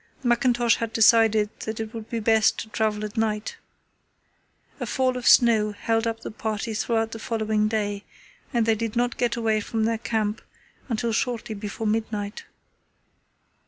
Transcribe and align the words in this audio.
Mackintosh 0.23 0.77
had 0.77 0.93
decided 0.93 1.51
that 1.59 1.79
it 1.79 1.93
would 1.93 2.09
be 2.09 2.19
best 2.19 2.57
to 2.57 2.69
travel 2.69 3.05
at 3.05 3.17
night. 3.17 3.57
A 4.79 4.87
fall 4.87 5.15
of 5.15 5.27
snow 5.27 5.73
held 5.73 6.07
up 6.07 6.21
the 6.21 6.31
party 6.31 6.73
throughout 6.73 7.11
the 7.11 7.19
following 7.19 7.67
day, 7.67 8.03
and 8.51 8.65
they 8.65 8.73
did 8.73 8.95
not 8.95 9.17
get 9.17 9.35
away 9.35 9.61
from 9.61 9.83
their 9.85 9.99
camp 9.99 10.41
until 10.89 11.13
shortly 11.13 11.53
before 11.53 11.85
midnight. 11.85 12.45